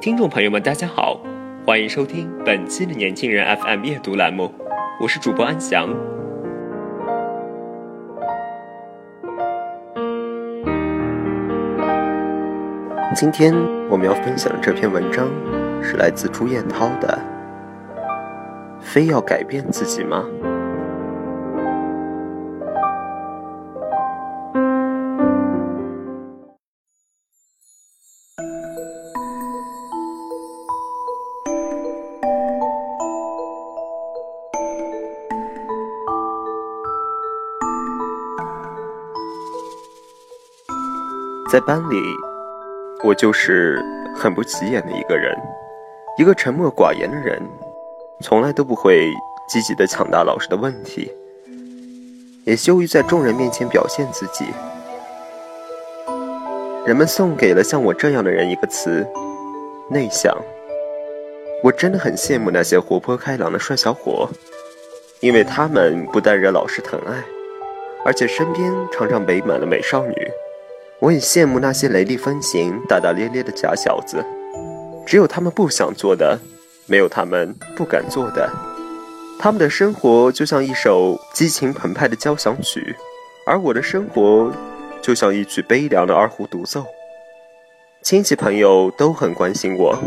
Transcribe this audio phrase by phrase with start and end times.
[0.00, 1.20] 听众朋友们，大家好，
[1.66, 4.50] 欢迎收听本期的年轻人 FM 阅读栏目，
[4.98, 5.94] 我是主播安翔。
[13.14, 13.54] 今天
[13.90, 15.28] 我们要分享的这篇文章
[15.82, 17.20] 是来自朱彦涛的
[18.80, 20.24] 《非要改变自己吗》。
[41.50, 42.00] 在班里，
[43.02, 43.84] 我就是
[44.14, 45.36] 很不起眼的一个人，
[46.16, 47.42] 一个沉默寡言的人，
[48.20, 49.10] 从来都不会
[49.48, 51.10] 积极的抢答老师的问题，
[52.44, 54.44] 也羞于在众人面前表现自己。
[56.86, 59.04] 人们送给了像我这样的人一个词：
[59.88, 60.32] 内向。
[61.64, 64.28] 我真的很羡慕那些活泼开朗的帅小伙，
[65.18, 67.24] 因为他们不但惹老师疼爱，
[68.04, 70.14] 而且身边常常围满了美少女。
[71.00, 74.22] 我也羡慕那些雷厉风行、大大咧咧的假小子，
[75.06, 76.38] 只有他们不想做的，
[76.86, 78.50] 没有他们不敢做的。
[79.38, 82.94] 他们的生活就像一首激情澎湃的交响曲，
[83.46, 84.52] 而我的生活
[85.00, 86.84] 就像一曲悲凉的二胡独奏。
[88.02, 89.98] 亲戚朋友都很关心我，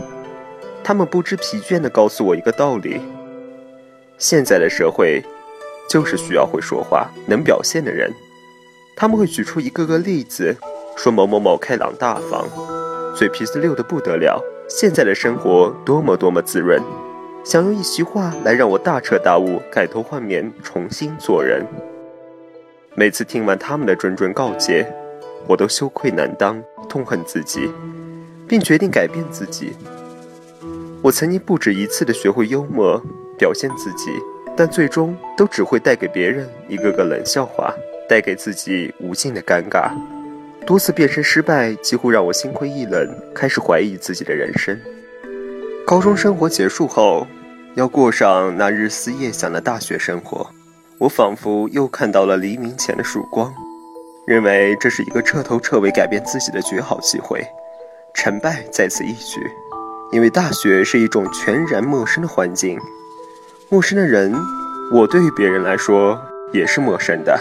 [0.84, 3.01] 他们不知疲倦地告诉我一个道理：
[4.19, 5.23] 现在的社会
[5.89, 8.13] 就是需要会说话、能表现的人。
[8.95, 10.56] 他们会举出一个个例子。
[10.96, 12.48] 说某某某开朗大方，
[13.16, 14.42] 嘴皮子溜得不得了。
[14.70, 16.81] 现在的生活多么多么滋润，
[17.44, 21.66] 想用一席话来让我大彻大悟，改头换面，重新做人。
[22.96, 24.88] 每次听完他们的谆谆告诫，
[25.48, 27.70] 我都羞愧难当，痛恨自己，
[28.48, 29.74] 并决定改变自己。
[31.02, 33.02] 我曾经不止一次的学会幽默，
[33.38, 34.12] 表现自己，
[34.56, 37.74] 但最终都只会带给别人一个个冷笑话，
[38.08, 39.92] 带给自己无尽的尴尬。
[40.66, 44.79] 多次变身失败，几乎让我心灰意冷，开始怀疑自己的人生。
[45.85, 47.28] 高中生活结束后，
[47.75, 50.50] 要过上那日思夜想的大学生活，
[50.97, 53.53] 我仿佛又看到了黎明前的曙光，
[54.25, 57.45] 认为这是一个彻头彻尾改变自己的绝好机会。
[58.13, 59.41] 成败在此一举，
[60.13, 62.80] 因为大学是一种全然陌生的环境，
[63.69, 64.34] 陌生的人，
[64.94, 66.18] 我对于别人来说
[66.53, 67.38] 也是陌生的。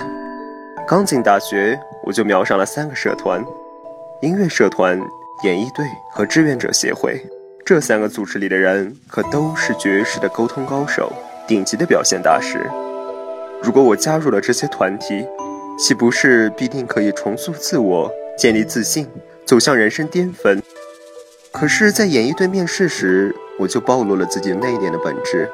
[0.88, 1.78] 刚进大学。
[2.04, 3.44] 我就瞄上了三个社团：
[4.20, 5.00] 音乐社团、
[5.44, 7.24] 演艺队和志愿者协会。
[7.64, 11.12] 这三个组织里的人可都是绝世的沟通高手，
[11.46, 12.58] 顶级的表现大师。
[13.62, 15.24] 如果我加入了这些团体，
[15.78, 19.06] 岂不是必定可以重塑自我、建立自信、
[19.44, 20.60] 走向人生巅峰？
[21.52, 25.48] 可是，在演艺队面试时，我就暴露了自己内敛的本质。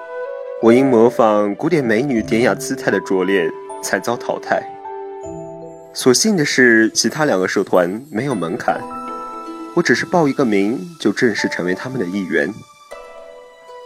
[0.63, 3.51] 我因模仿古典美女典雅姿态的拙劣，
[3.83, 4.63] 才遭淘汰。
[5.99, 8.81] 所幸的是，其他两个社团没有门槛，
[9.75, 12.49] 我只是报一个名就正式成为他们的一员。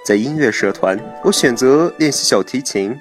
[0.04, 2.94] 在音乐社团，我选择练习小提琴，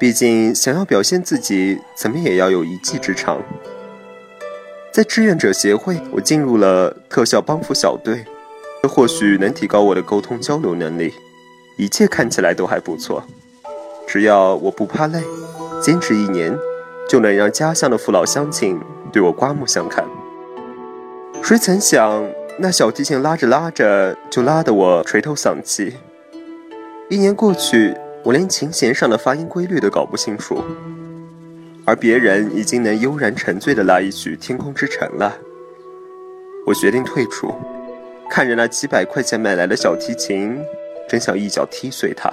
[0.00, 3.42] 毕竟想要表现自己，怎么也要有一技之长。
[4.90, 8.24] 在志愿者协会，我进入了特效帮扶小队，
[8.82, 11.12] 这或许能提高我的沟通交流能力。
[11.76, 13.22] 一切看起来都还不错，
[14.06, 15.22] 只要我不怕累，
[15.82, 16.56] 坚持一年。
[17.08, 18.80] 就能让家乡的父老乡亲
[19.12, 20.04] 对我刮目相看。
[21.42, 22.24] 谁曾想，
[22.58, 25.96] 那小提琴拉着拉着，就拉得我垂头丧气。
[27.10, 30.64] 一年过去，我连琴弦上的发音规律都搞不清楚，
[31.84, 35.36] 而别人已经能悠然沉醉地拉一曲《天空之城》了。
[36.66, 37.54] 我决定退出，
[38.30, 40.58] 看着那几百块钱买来的小提琴，
[41.06, 42.32] 真想一脚踢碎它。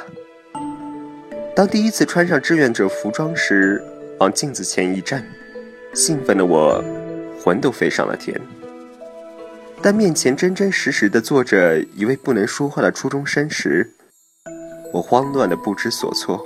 [1.53, 3.83] 当第一次穿上志愿者服装时，
[4.21, 5.25] 往镜子前一站，
[5.95, 6.79] 兴奋的我
[7.43, 8.39] 魂都飞上了天。
[9.81, 13.95] 但面前真真实实的坐着一位不能说话的初中生时，
[14.93, 16.39] 我慌乱的不知所措，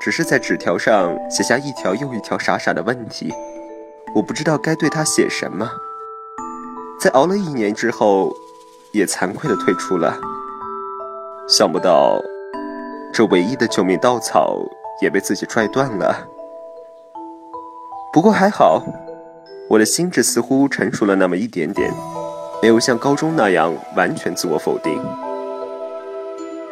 [0.00, 3.32] 只是在纸条上写下一条又一条傻傻的问题。
[4.12, 5.70] 我不知道该对他写什么。
[7.00, 8.34] 在熬了一年之后，
[8.90, 10.18] 也惭愧的退出了。
[11.46, 12.20] 想不到，
[13.14, 14.58] 这唯一的救命稻草
[15.00, 16.26] 也被自己拽断了。
[18.12, 18.82] 不过还好，
[19.68, 21.88] 我的心智似乎成熟了那么一点点，
[22.60, 25.00] 没有像高中那样完全自我否定。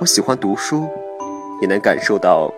[0.00, 0.88] 我喜欢读书，
[1.62, 2.52] 也能感受到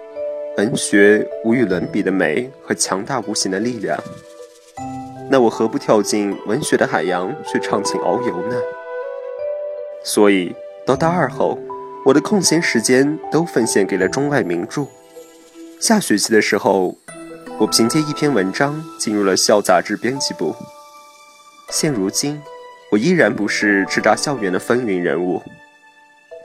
[0.56, 4.02] 文学无与伦比的美和强大无形的力量。
[5.30, 8.56] 那我何不跳进文学的海洋去畅情遨游呢？
[10.02, 10.56] 所以
[10.86, 11.58] 到大二后，
[12.06, 14.86] 我的空闲时间都奉献给了中外名著。
[15.78, 16.96] 下学期的时候，
[17.60, 20.56] 我凭借一篇文章进入了校杂志编辑部。
[21.68, 22.40] 现如今，
[22.90, 25.42] 我依然不是叱咤校园的风云人物。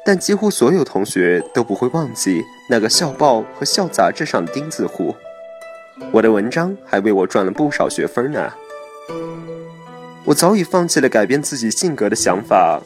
[0.05, 5.15] 但几乎所有同学都不会忘记那个校报和校杂志上的钉子户，
[6.11, 8.51] 我的文章还为我赚了不少学分呢。
[10.25, 12.81] 我早已放弃了改变自己性格的想法，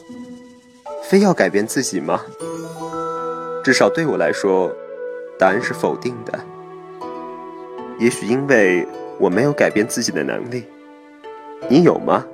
[1.02, 2.20] 非要改变自己吗？
[3.64, 4.72] 至少对我来说，
[5.36, 6.38] 答案是否定的。
[8.00, 8.86] 也许因为
[9.18, 10.64] 我没有改变自己的能力，
[11.68, 12.26] 你有吗？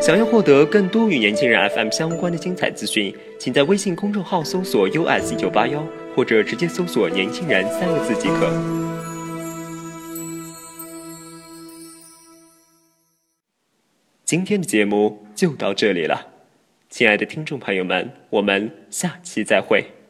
[0.00, 5.82] 想要获得更多与年轻人 FM 相关的精彩资讯，请在微信公众号搜索 US 一九八幺，
[6.14, 8.50] 或者直接搜索“年轻人”三个字即可。
[14.24, 16.28] 今天的节目就到这里了，
[16.88, 20.03] 亲爱的听众朋友们，我们下期再会。